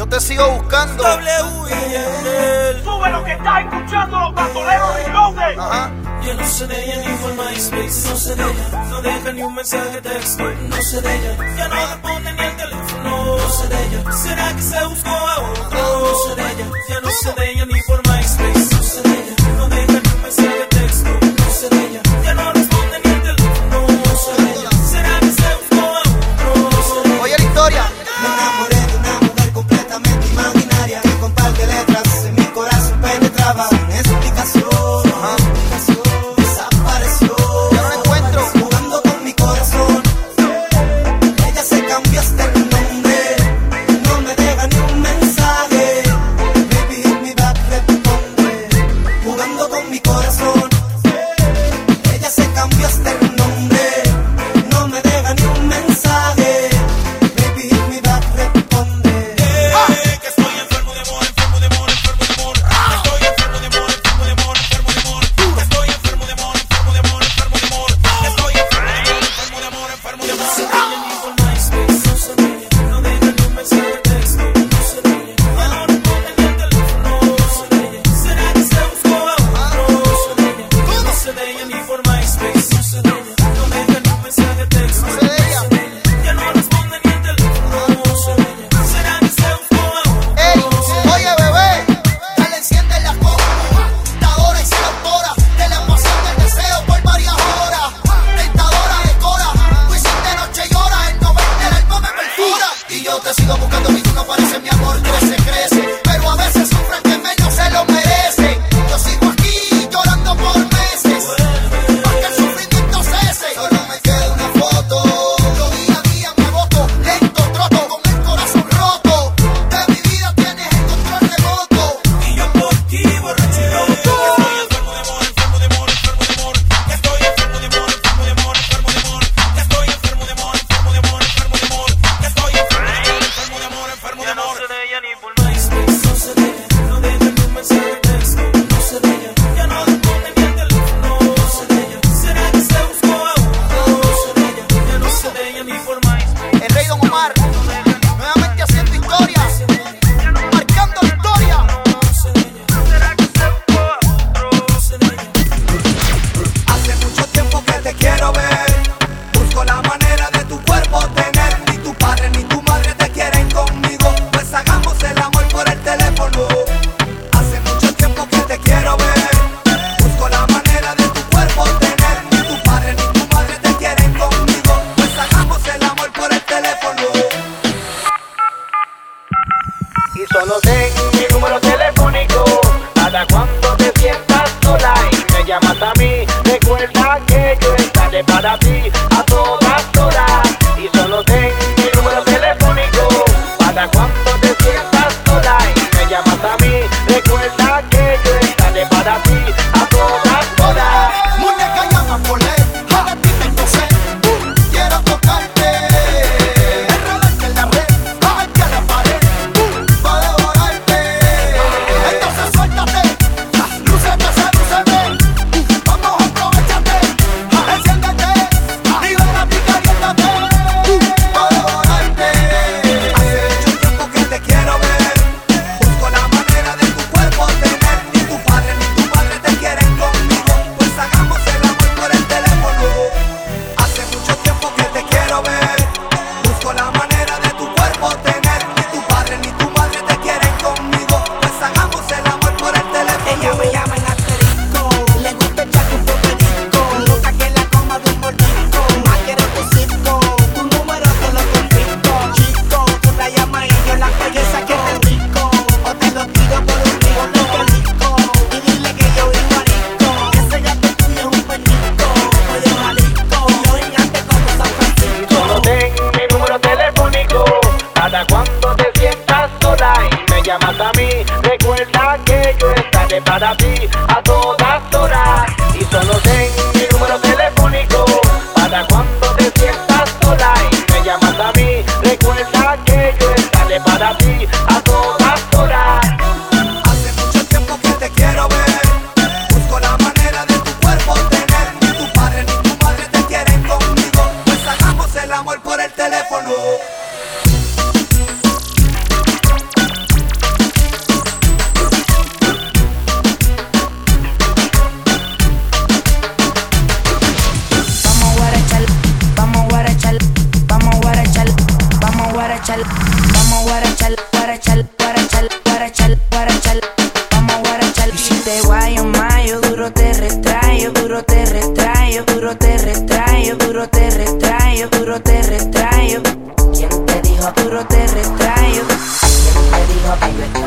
[0.00, 1.04] Yo te sigo buscando.
[1.04, 2.82] W.
[2.82, 5.90] Sube lo que está escuchando los bandoleros de Ajá.
[6.22, 8.84] Ya no se de ella ni por MySpace, no se de ella.
[8.88, 11.54] No deja ni un mensaje de texto, no se de ella.
[11.54, 14.12] Ya no responde ni el teléfono, no se de ella.
[14.12, 15.68] ¿Será que se buscó a otro?
[15.70, 16.66] No se de ella.
[16.88, 19.34] Ya no se de ella ni por MySpace, no se de ella.
[19.58, 22.02] No deja ni un mensaje de texto, no se de ella.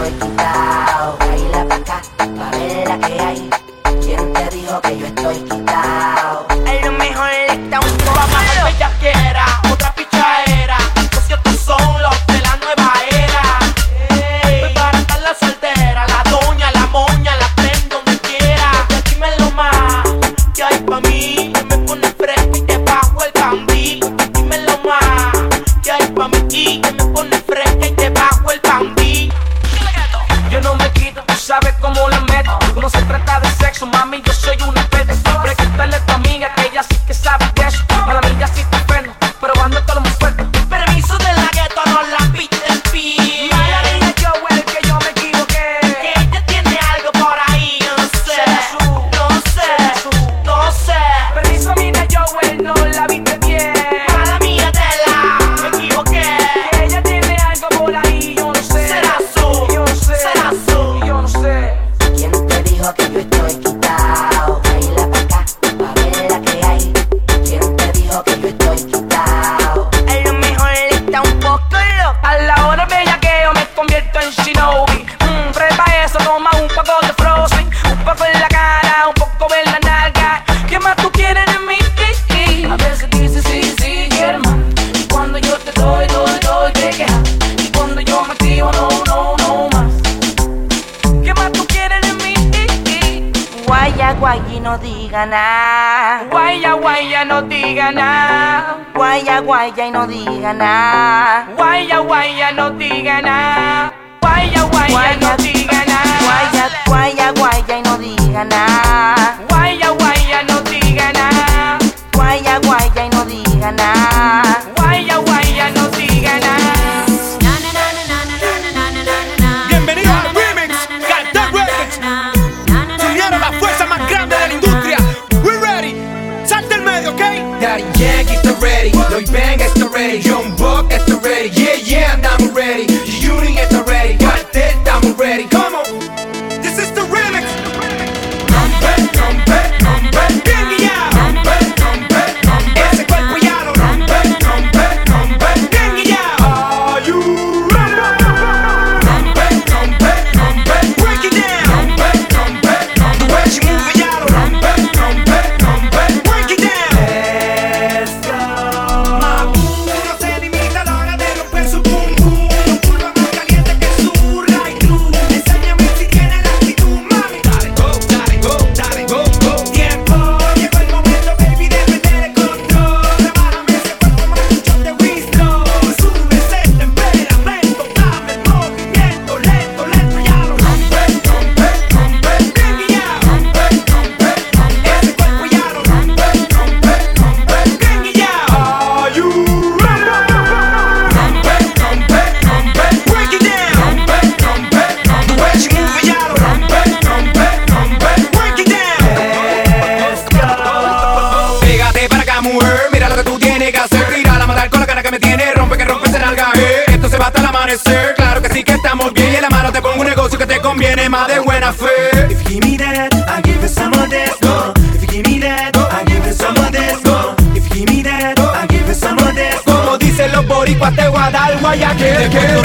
[0.04, 0.93] break you.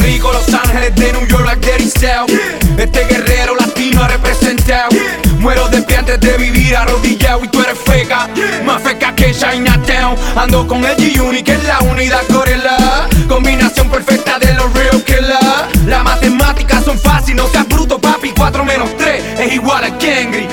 [0.09, 2.25] Rico, Los Ángeles, de New York, like Gary yeah.
[2.79, 4.89] Este guerrero latino ha representado.
[5.39, 8.27] Muero de pie antes de vivir arrodillado y tú eres feca,
[8.65, 10.17] más feca que Chinatown.
[10.35, 13.07] Ando con el G-Unit, que es la unidad corela.
[13.29, 15.85] Combinación perfecta de los real killers.
[15.85, 18.33] Las matemáticas son fáciles, no seas bruto, papi.
[18.35, 20.49] 4 menos 3 es igual a Kengri.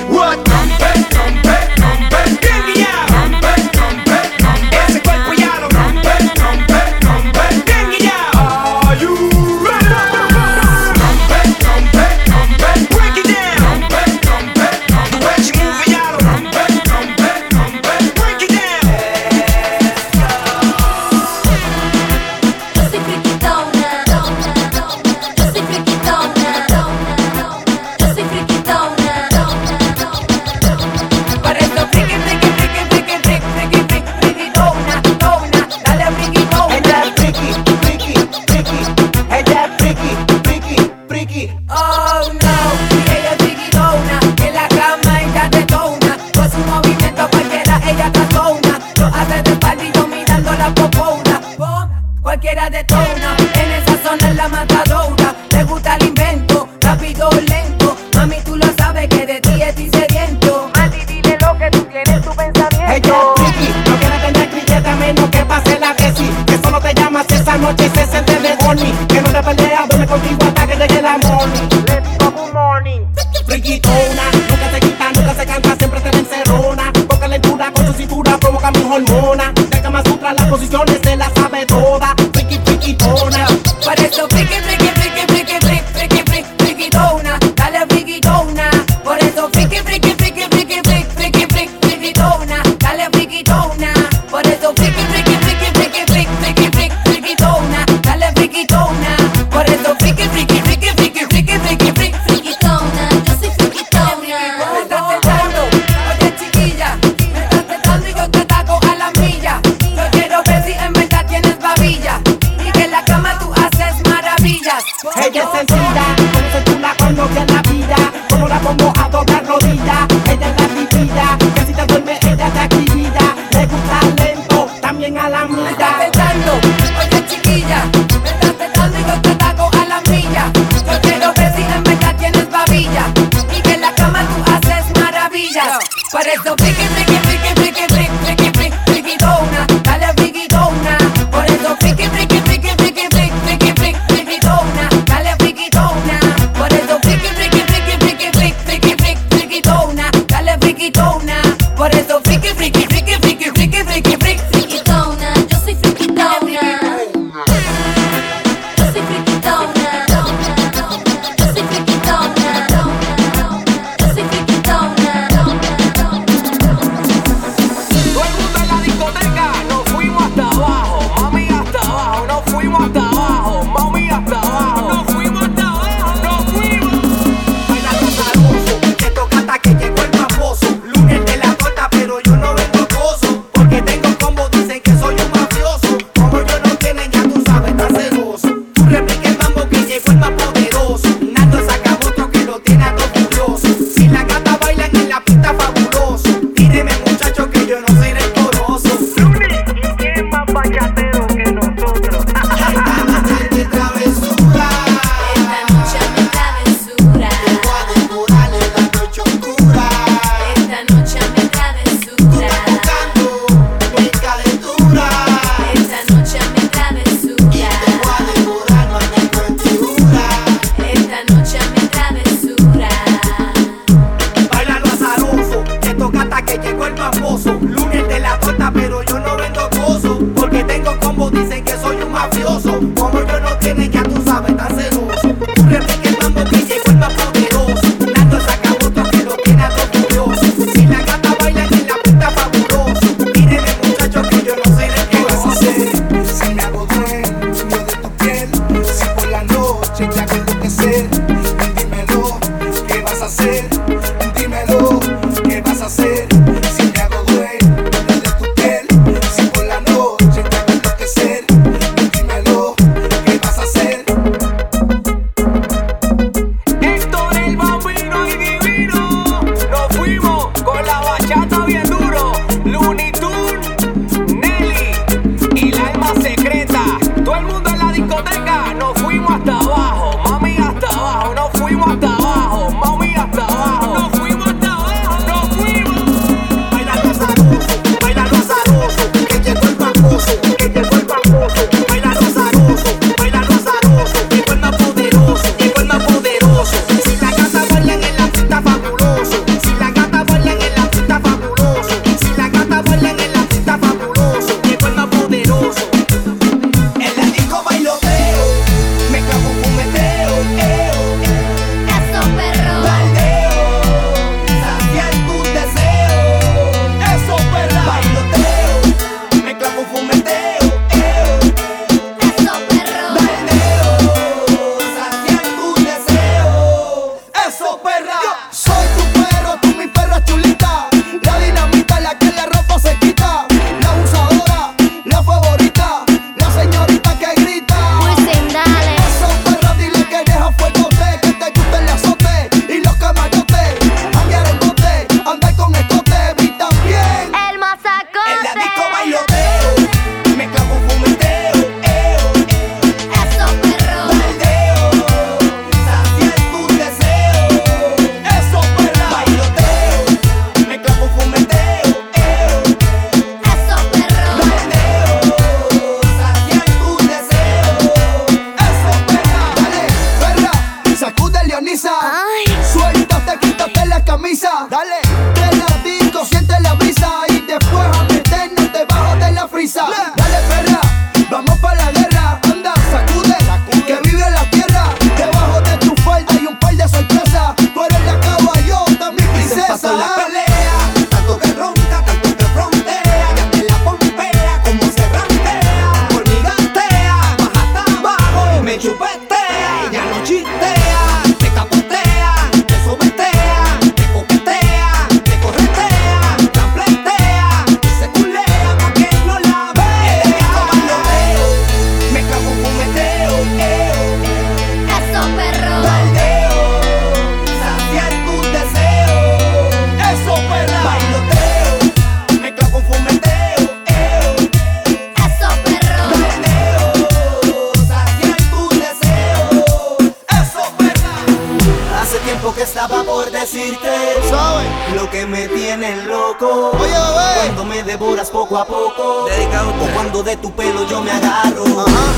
[434.95, 436.71] lo que me tiene loco.
[436.71, 439.27] Cuando me devoras poco a poco.
[439.29, 441.63] Dedicado o cuando de tu pelo yo me agarro.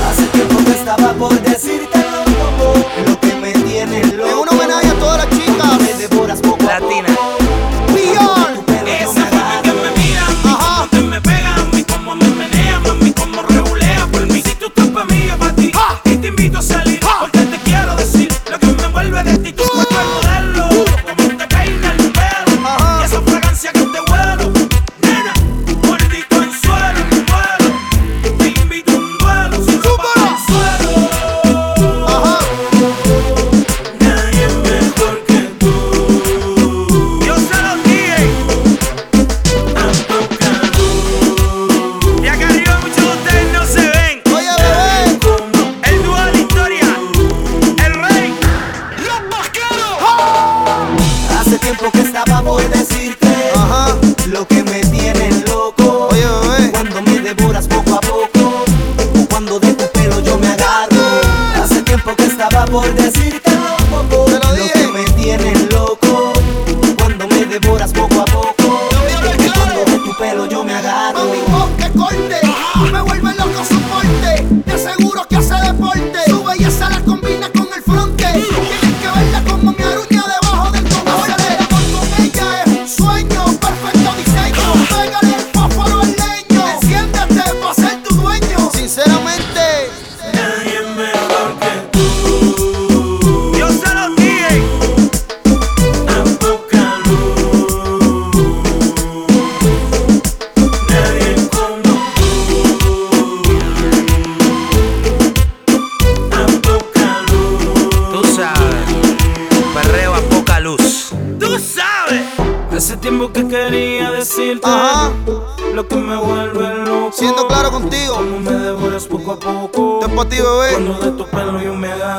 [0.08, 1.98] Hace tiempo que estaba por decirte
[3.06, 4.17] lo que me tiene loco.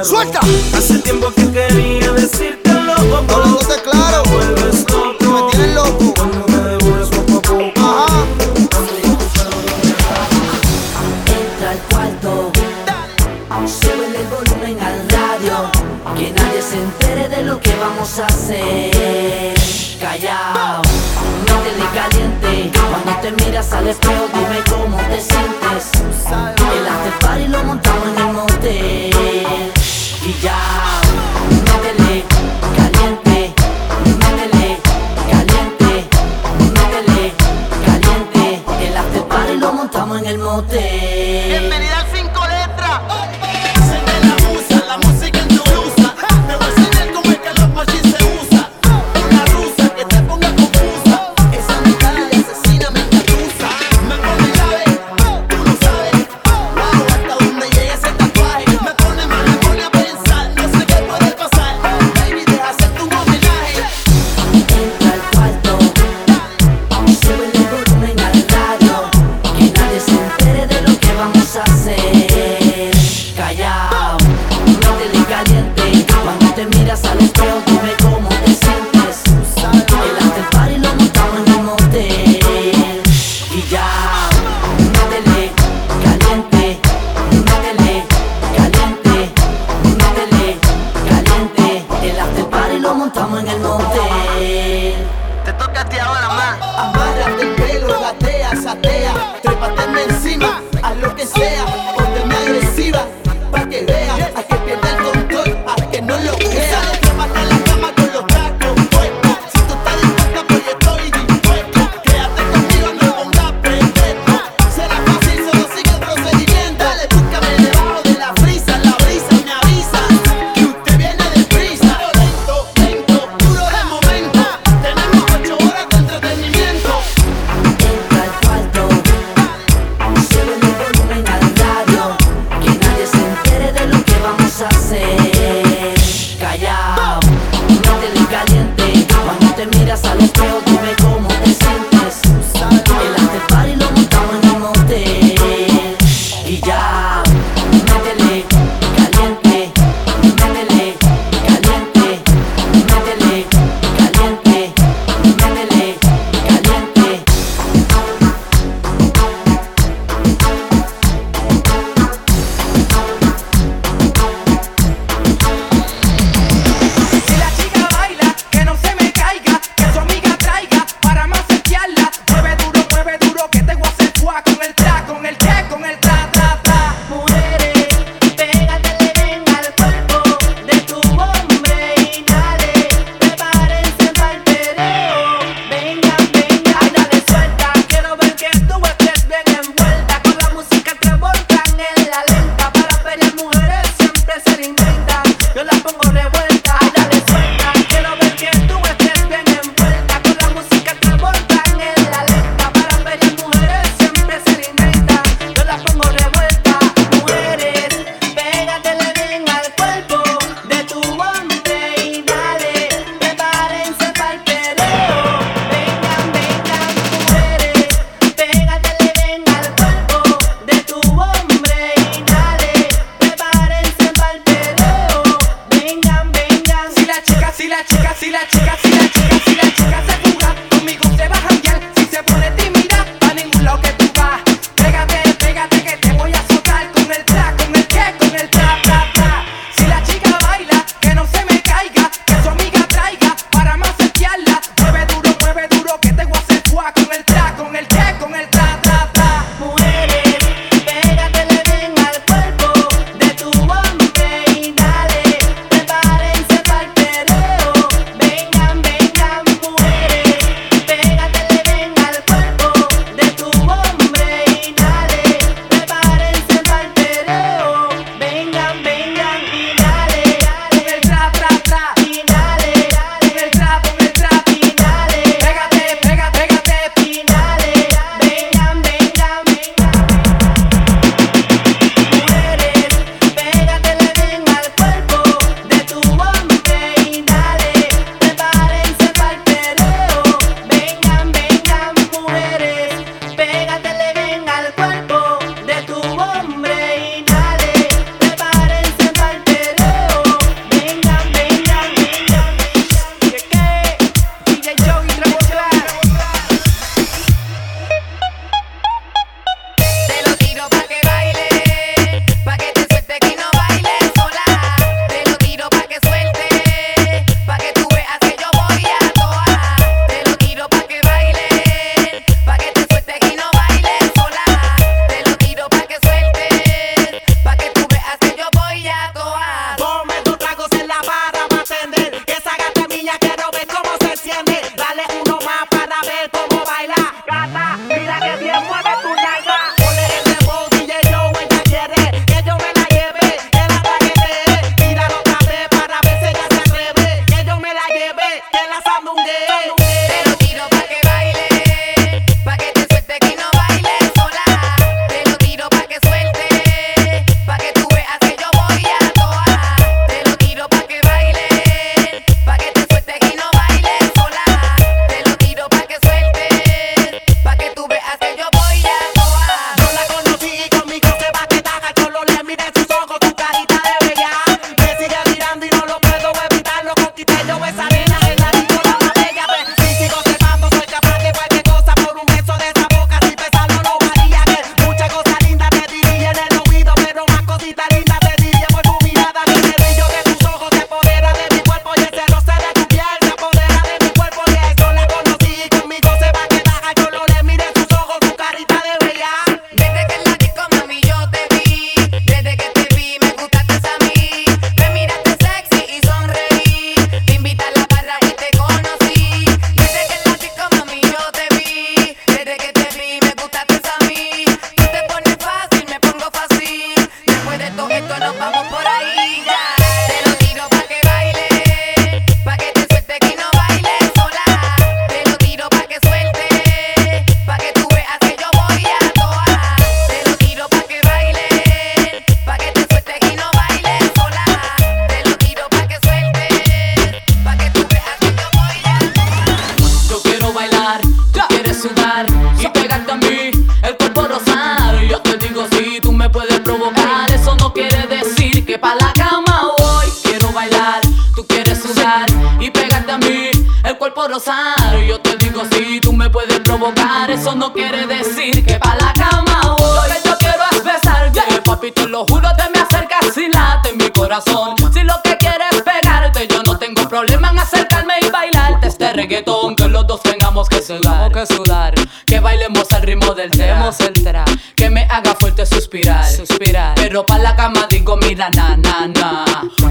[0.03, 0.39] Suelta.
[0.73, 1.38] Hace tiempo que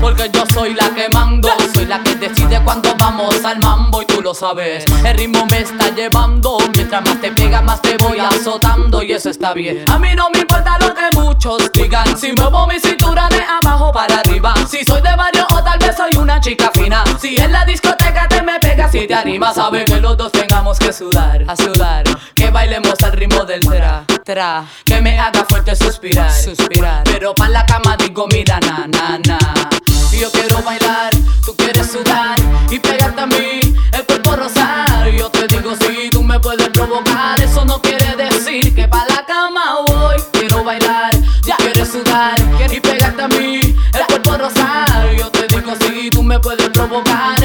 [0.00, 4.06] Porque yo soy la que mando Soy la que decide cuando vamos al mambo Y
[4.06, 4.84] tú lo sabes.
[5.04, 9.30] El ritmo me está llevando Mientras más te pega más te voy azotando Y eso
[9.30, 9.84] está bien.
[9.90, 12.16] A mí no me importa lo que muchos digan.
[12.16, 15.37] Si muevo mi cintura de abajo para arriba Si soy de varios
[16.40, 17.04] chica fina.
[17.20, 20.78] Si en la discoteca te me pegas y te animas, sabe que los dos tengamos
[20.78, 22.04] que sudar, a sudar.
[22.34, 24.64] Que bailemos al ritmo del tra, tra.
[24.84, 27.04] Que me haga fuerte suspirar, suspirar.
[27.04, 29.38] Pero pa' la cama digo, mira, na, na, na.
[30.18, 31.12] Yo quiero bailar,
[31.44, 32.36] tú quieres sudar
[32.70, 33.60] y pegarte a mí,
[33.92, 35.08] el cuerpo rosar.
[35.10, 39.24] Yo te digo, si tú me puedes provocar, eso no quiere decir que pa' la
[39.26, 40.16] cama voy.
[40.32, 41.12] Quiero bailar,
[41.44, 42.36] ya quieres sudar
[42.70, 43.67] y pegarte a mí.
[46.38, 47.37] pra poder provocar.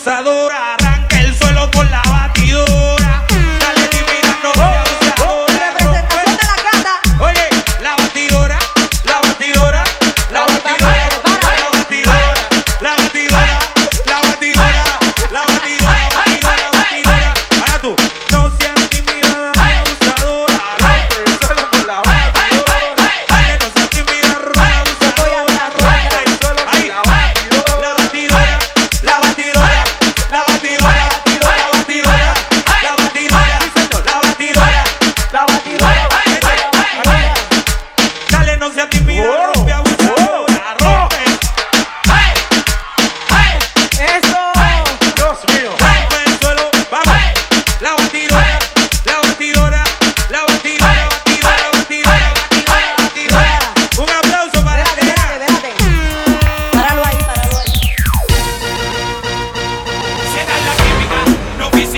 [0.00, 0.39] gozado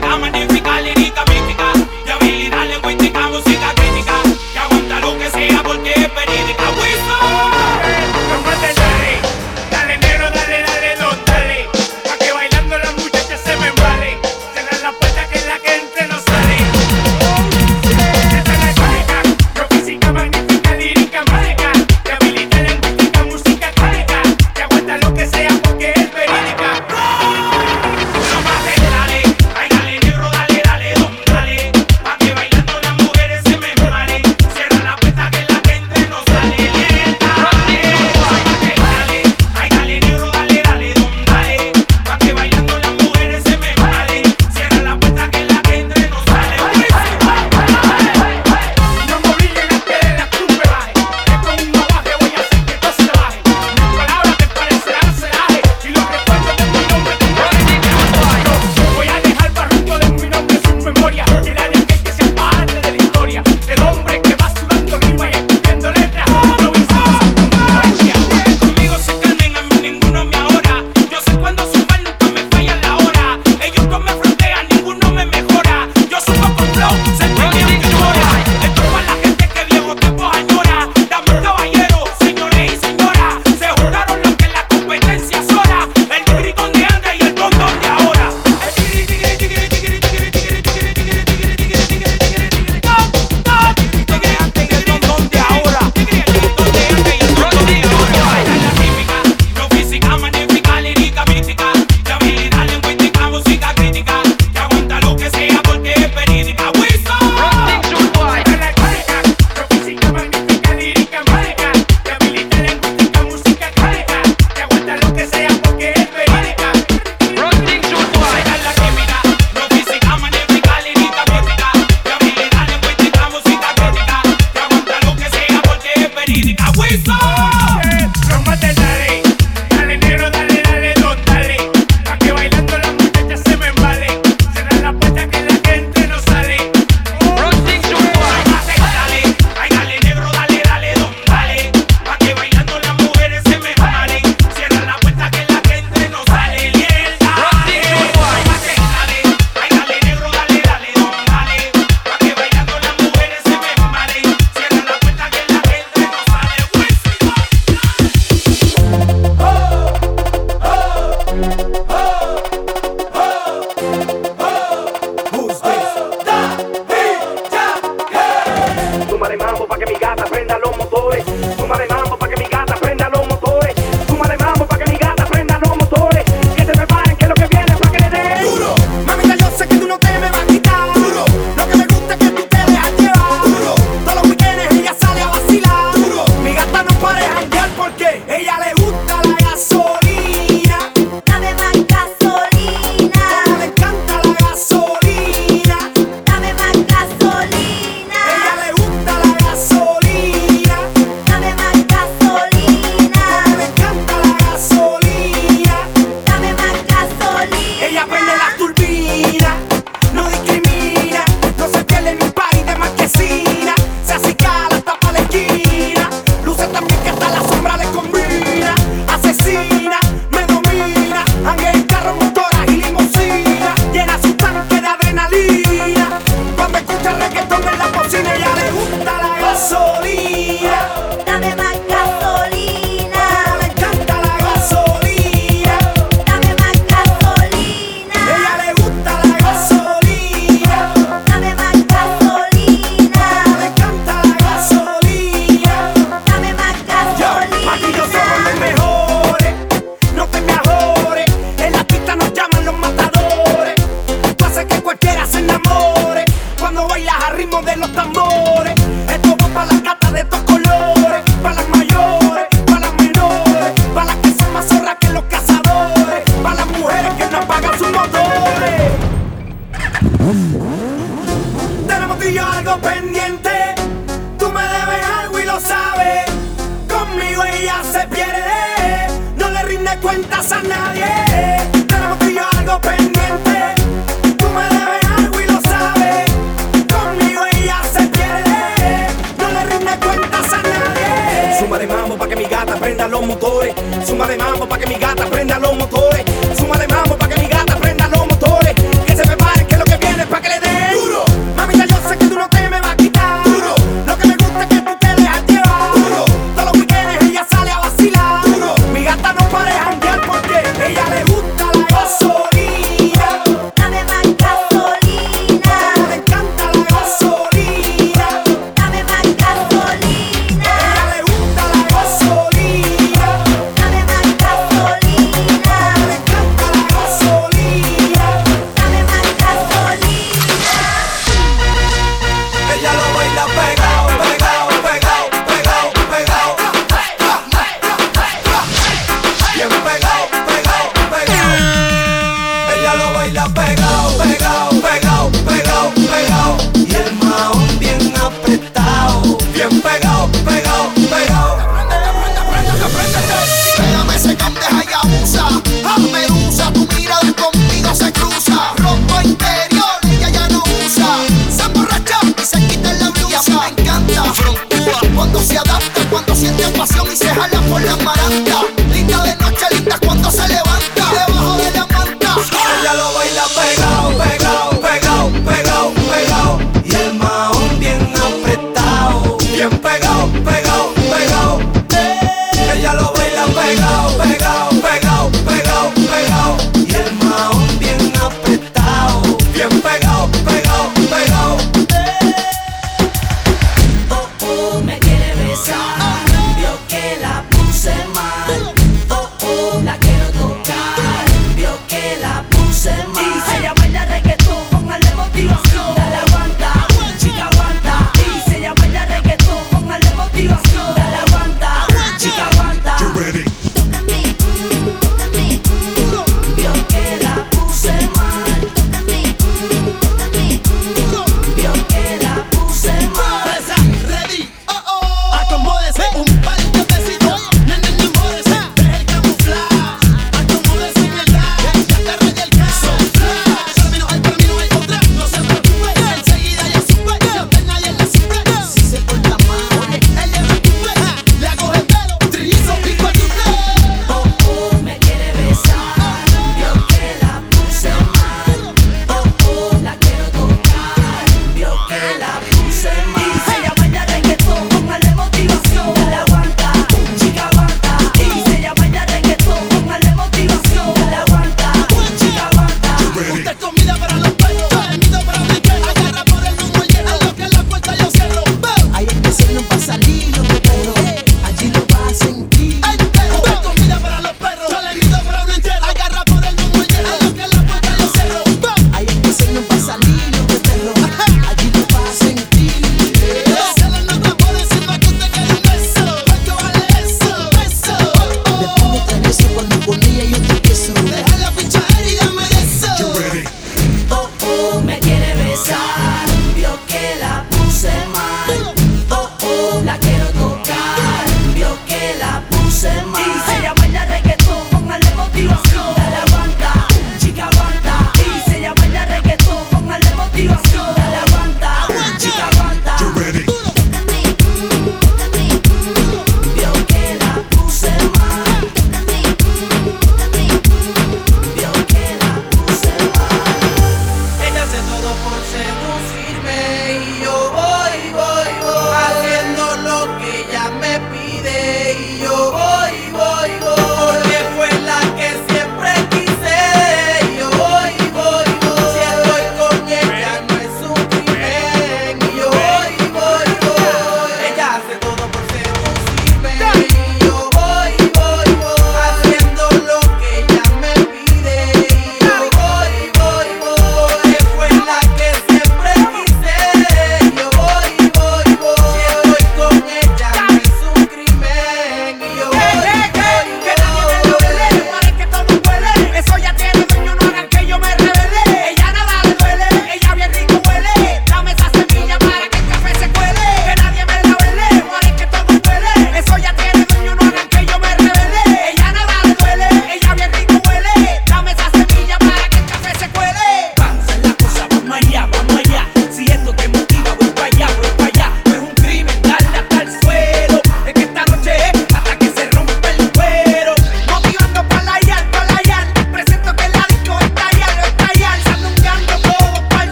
[0.00, 0.27] think I'm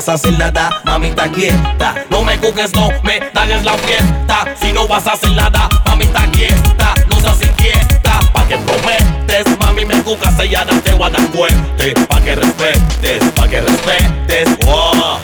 [0.00, 1.94] vas a hacer nada, mamita quieta.
[2.08, 4.46] No me juzgues, no me dañes la fiesta.
[4.58, 6.94] Si no vas a hacer nada, mamita quieta.
[7.10, 9.58] No seas inquieta, pa' que prometes.
[9.58, 11.92] Mami, me juzgas, ella no te va a dar fuerte.
[12.08, 14.48] Pa' que respetes, pa' que respetes.
[14.66, 15.18] Oh,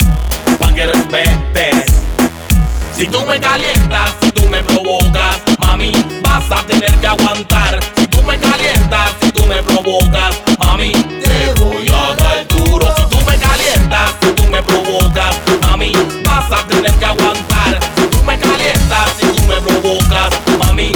[0.59, 1.87] pa' que respetes.
[2.95, 7.81] Si tú me calientas, si tú me provocas, mami, vas a tener que aguantar.
[7.97, 12.96] Si tú me calientas, si tú me provocas, mami, te voy a dar duro
[14.57, 15.37] me provocas.
[15.63, 15.93] Mami,
[16.25, 17.79] vas a tener que aguantar.
[18.11, 20.31] Tú me calientas si tú me provocas.
[20.59, 20.93] Mami,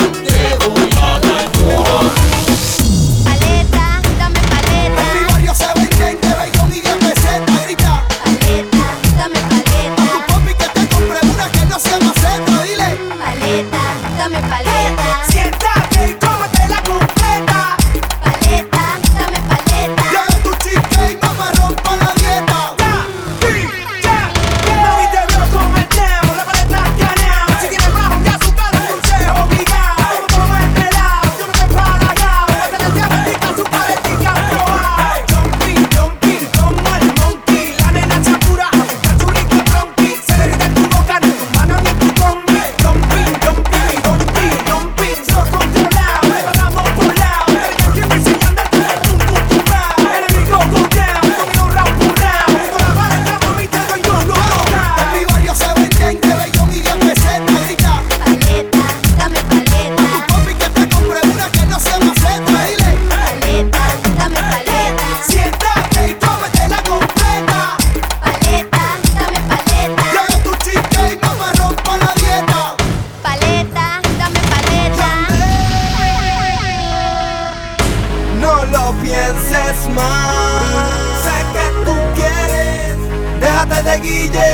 [84.01, 84.51] guille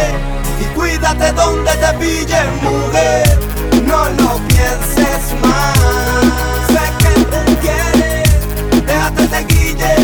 [0.60, 3.38] y cuídate donde te pille, mujer.
[3.84, 5.78] No lo pienses más.
[6.68, 9.94] Sé que tú quieres, déjate de guille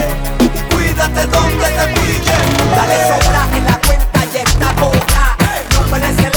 [0.40, 2.36] y cuídate donde te pille.
[2.76, 5.36] Dale sobra en la cuenta y está boca.
[5.74, 6.32] No puedes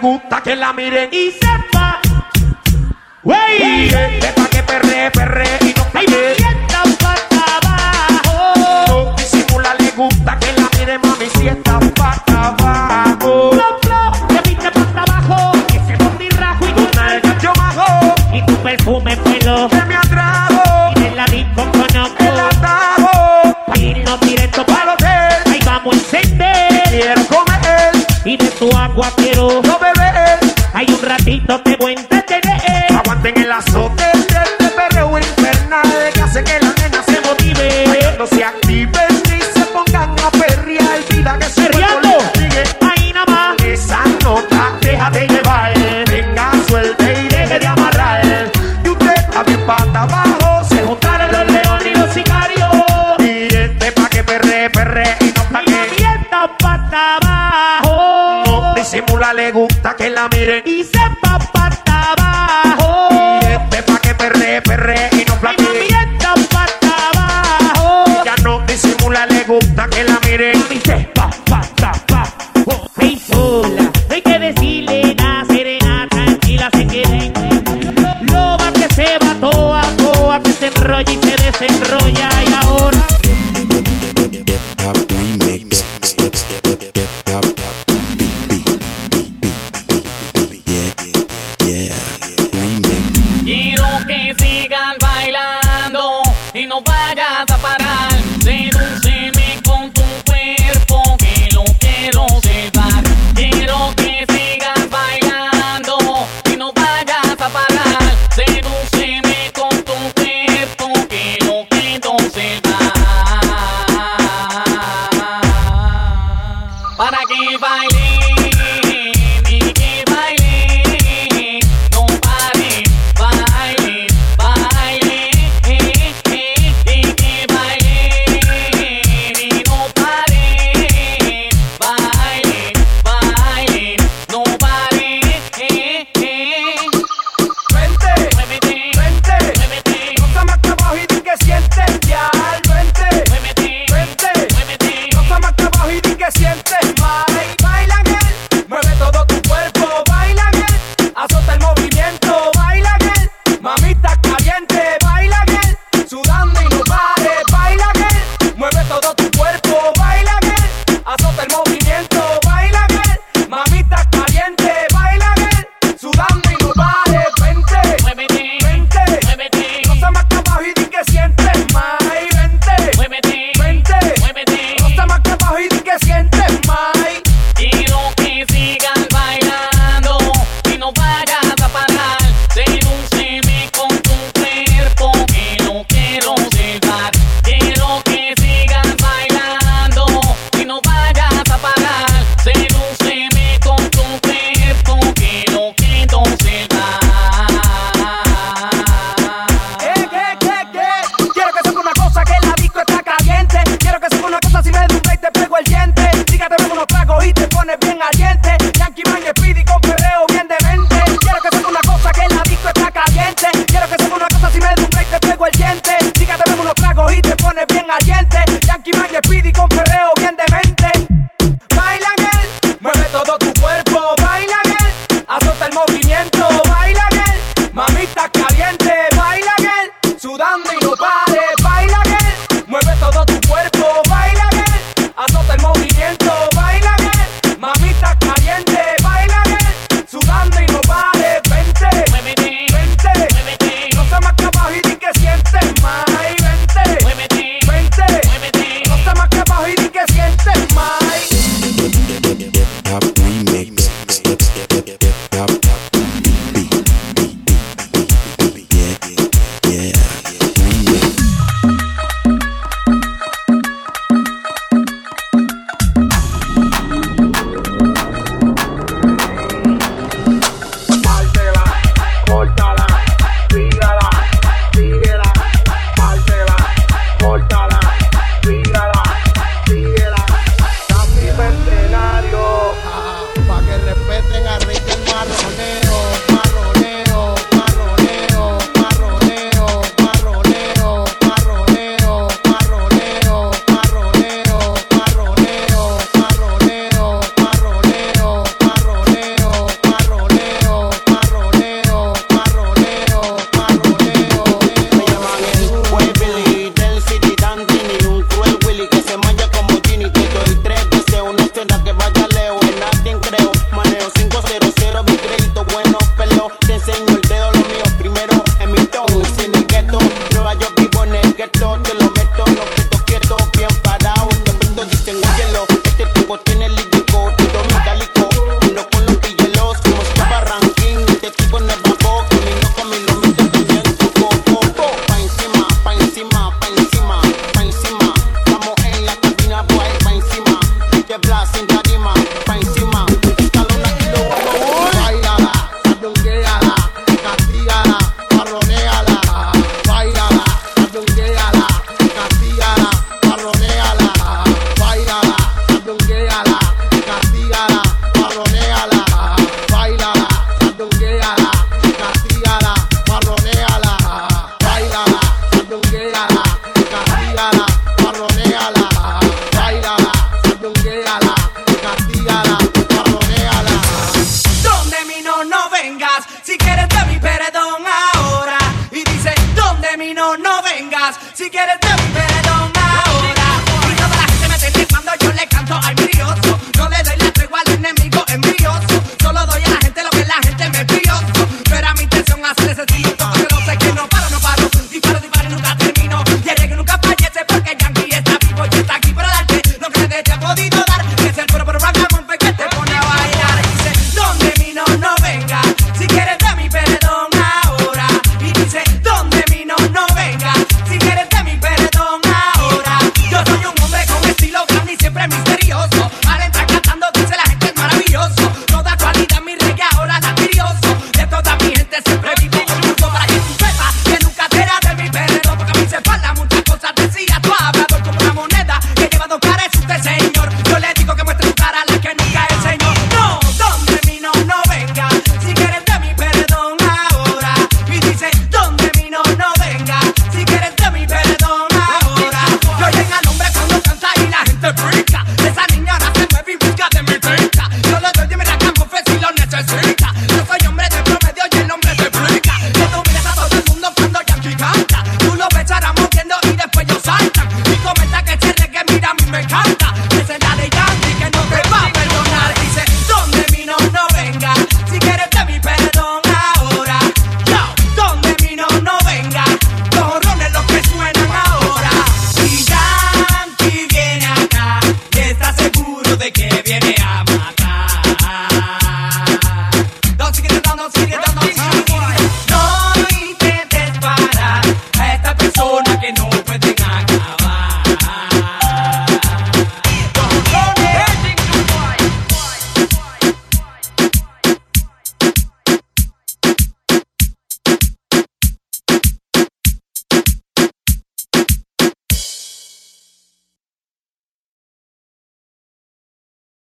[0.00, 1.08] gusta que la miren.
[1.12, 1.57] Y sepa.